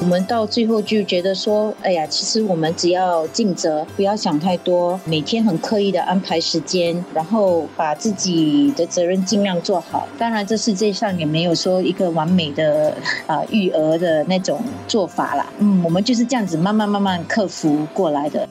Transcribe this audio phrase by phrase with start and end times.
[0.00, 10.06] 我们到最后就觉得说，哎呀，其实我们只要尽责，不要想太多，每天很刻意的安排时间，然后把自己的责任尽量做好。
[10.18, 12.94] 当然，这世界上也没有说一个完美的
[13.26, 15.46] 啊育儿的那种做法啦。
[15.58, 18.46] 嗯，我们就是这样子慢慢慢慢克服过来的。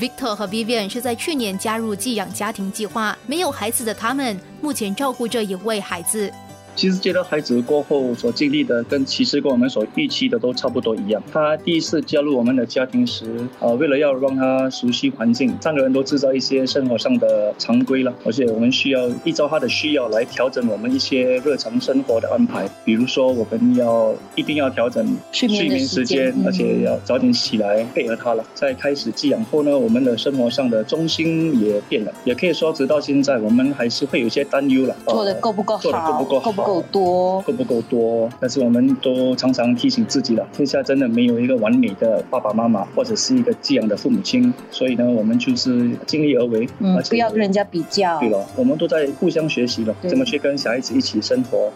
[0.00, 6.32] Victor 和 Vivian 是在去年加入寄养家庭计划，没有孩子的他们，目前照顾着一位孩子。
[6.76, 11.22] 其实接到孩子过后所经历的，跟其实跟我们所预期的都差不多一样。
[11.32, 13.24] 他第一次加入我们的家庭时，
[13.58, 22.68] 呃，为了要让他熟悉环境，三个人都制造一些生活上的常规了，而且我们需要依照他的需要来调整我们一些日常生活的安排。
[22.84, 28.44] 比如说，我们要一定要调整睡眠时间，而且要早点起来配合他了。
[28.54, 34.94] 在开始寄养后呢，我们的生活上的中心也变了，也可以说直到现在，我们还是会有些担忧了。
[35.06, 35.82] 做的够不够好？
[35.82, 36.65] 做的够不够好？
[36.66, 38.28] 够多够不够多？
[38.40, 44.52] 但是我们都常常提醒自己了，天下真的没有一个完美的爸爸妈妈，或者是一个寄养的父母亲。
[44.70, 48.18] 所以呢，我们就是尽力而为，嗯，不要跟人家比较。
[48.18, 51.70] 对了，我们都在互相学习了，怎么去跟小孩子一起生活。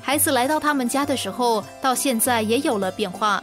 [0.00, 3.42] 孩子来到他们家的时候，到现在也有了变化。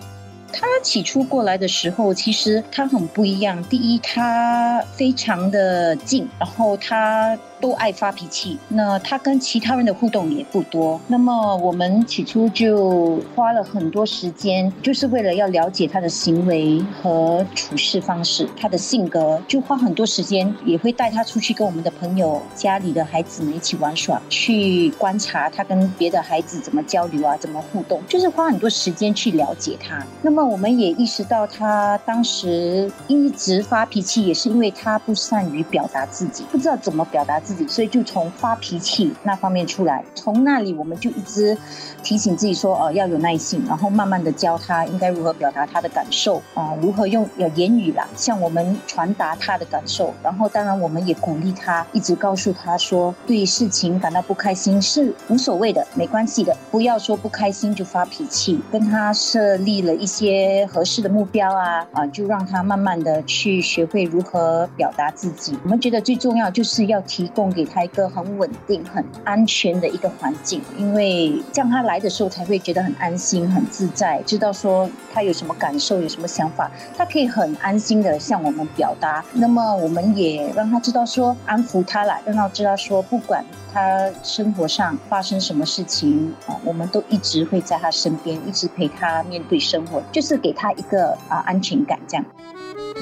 [0.52, 3.64] 他起初过来的时候，其实他很不一样。
[3.64, 7.38] 第一，他非常的静，然后他。
[7.62, 11.00] 都爱发脾气，那他跟其他人的互动也不多。
[11.08, 30.04] 那么我们起初就花了很多时间，就是为了要了解他的行为和处事方式，他的性格，就花很多时间，也会带他出去跟我们的朋友家里的孩子们一起玩耍，去观察他跟别的孩子怎么交流啊，怎么互动，就是花很多时间去了解他。
[30.24, 37.68] 那么那我们也意识到，他当时一直发脾气，也是因为他不善于表达自己，不知道怎么表达自己。
[37.68, 41.56] 所以就从发脾气那方面出来，从那里我们就一直
[42.02, 50.12] 提醒自己说，哦，要有耐心，然后慢慢的教他应该如何表达他的感受啊，如何用言语啦，向我们传达他的感受。
[50.24, 58.60] 然后当然我们也鼓励他，一直告诉他说，对事情感到不开心是无所谓的，没关系的，不要说不开心就发脾气。
[58.72, 65.56] 跟他设立了一些些合适的目标啊，啊，就让他慢慢的去学会如何表达自己。
[65.64, 67.52] 我们觉得最重要就是要提供。
[67.52, 79.22] 给他一个很稳定、很安全的一个环境，因为这样他来的时候才会觉得很安心、很自在，知道说他有什么感受、有什么想法，他可以很安心的向我们表达。
[79.34, 83.44] 那么我们也让他知道说，安抚他了，让他知道说，不管
[83.74, 92.26] 他生活上发生什么事情啊，我们都一直会在他身边，一直陪他面对生活，就是给他一个啊安全感这样。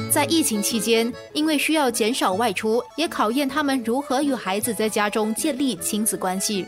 [0.10, 6.66] 在疫情期间，因为需要减少外出，也考验他们如何与孩子在家中建立亲子关系。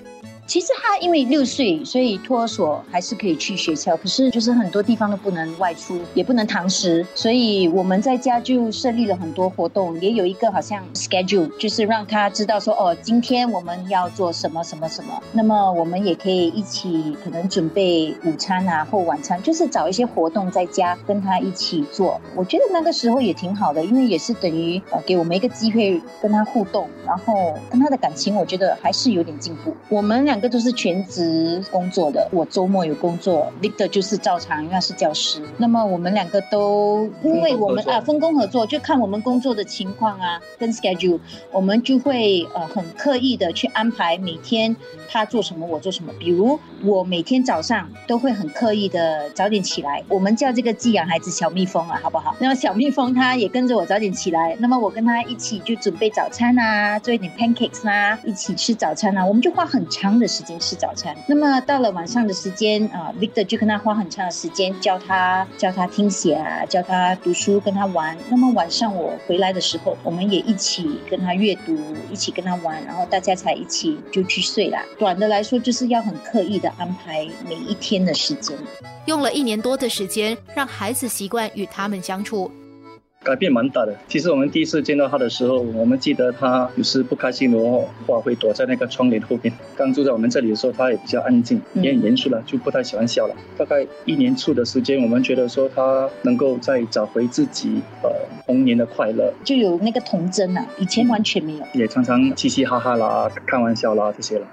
[0.51, 15.23] 其实他因为六岁，所以托儿所还是可以去学校，可是就是很多地方都不能外出，也不能堂食，所以我们在家就设立了很多活动，也有一个好像 schedule，就是让他知道说哦，今天我们要做什么什么什么。
[15.31, 22.19] 那么我们也可以一起可能准备午餐啊或晚餐，就是找一些活动在家跟他一起做。
[22.35, 29.73] 我觉得那个时候也挺好的，因为也是等于呃给我们一个机会跟他互动，然后跟他的感情，我觉得还是有点进步。
[29.87, 30.40] 我们两。
[30.41, 35.41] 个都是全职工作的，我周末有工作，Victor 就是照常，因为他是教师。
[35.57, 41.19] 那么我们两个都，因为我们啊分工合作，就看我们工作的情况啊，跟 schedule，
[41.51, 44.75] 我们就会呃很刻意的去安排每天
[45.07, 46.11] 他做什么，我做什么。
[46.19, 52.35] 比如我每天早上都会很刻意的早点起来，我们叫这个寄养孩子小蜜蜂啊，好不好？
[52.39, 60.30] 那么小蜜蜂它也跟着我早点起来，那么我跟他一起就准备早餐啊，做一点 pancakes 啊，一起吃早餐啊，我们就花很长的。
[60.31, 68.17] 时间吃早餐，那么到了晚上的时间啊，Victor 就跟他花很长的时间教他教他听写啊，教他读书，跟他玩。
[68.29, 71.77] 那么晚上我回来的时候，我们也一起跟他阅读，
[72.09, 74.83] 一起跟他玩，然后大家才一起就去睡啦。
[74.97, 78.57] 短的来说，就是要很刻意的安排每一天的时间。
[79.05, 82.49] 用了一年多的时间，让孩子习惯与他们相处。
[83.23, 83.95] 改变蛮大的。
[84.07, 87.57] 其实我们第一次见到他的时候，我们记得他有时不开心的
[88.07, 89.53] 话，会躲在那个窗帘后边。
[89.75, 93.35] 刚住在我们这里的时候，他也比较安静，也很严肃了，就不太喜欢笑了。
[93.55, 98.09] 大概一年处的时间，我们觉得说他能够再找回自己呃
[98.47, 101.63] 童年的快乐，就有那个童真啊，以前完全没有。
[101.73, 104.47] 也常常嘻嘻哈哈啦，开玩笑啦这些了。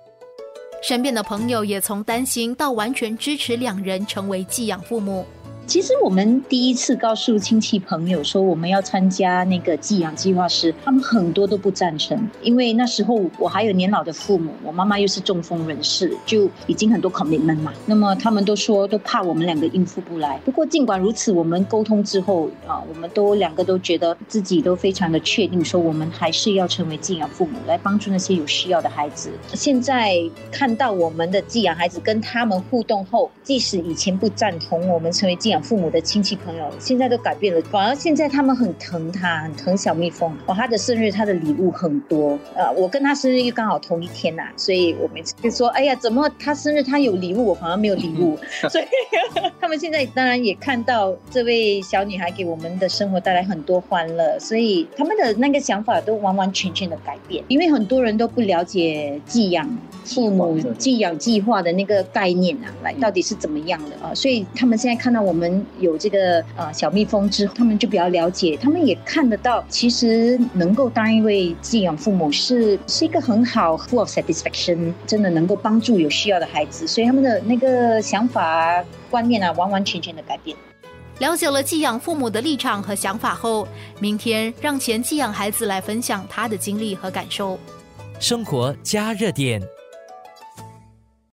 [0.83, 5.25] 身边的朋友也从担心到完全支持两人成为寄养父母。
[5.69, 17.75] 其实我们第一次告诉亲戚朋友说我们要参加那个寄养计划时，他们很多都不赞成，因为那时候我还有年老的父母，我妈妈又是中风人士，就已经很多 commitment 嘛。
[17.85, 20.41] 那么他们都说都怕我们两个应付不来。
[20.43, 29.31] 不过尽管如此，我们沟通之后啊，我们都两个都觉得自己都非常的确定，说我们还是要成为寄养父母，来帮助那些有需要的孩子。
[29.53, 30.17] 现在
[30.51, 40.33] 看到我们的寄养孩子跟他们互动后，即使以前不赞同我们成为寄养父母的亲戚朋友，现在都改变了，反而现在他们很疼他，很疼小蜜蜂。
[40.47, 48.39] 哦，他的生日他的礼物很多，呃，我跟他生日又刚好同一天呐，所以我每次就说，哎呀，怎么他生日他有礼物，我反而没有礼物？
[48.69, 48.85] 所以
[49.61, 59.69] 他们现在当然也看到这位小女孩给我们的生活带来很多欢乐，所以他们的那个想法都完完全全的改变，因为很多人都不了解寄养。
[60.05, 64.15] 父母寄养计划的那个概念啊，来到底是怎么样的啊？
[64.15, 80.57] 所以他们现在看到我们有这个呃小蜜蜂之后，他们就比较了解，他们也看得到，其实能够当一位寄养父母是是一个很好，full of satisfaction，真的能够帮助有需要的孩子，所以他们的那个想法观念啊，完完全全的改变。
[81.19, 83.67] 了解了寄养父母的立场和想法后，
[83.99, 87.59] 明天让前寄养孩子来分享他的经历和感受。
[88.21, 89.61] 生活加热点。